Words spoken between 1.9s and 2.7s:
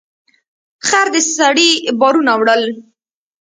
بارونه وړل.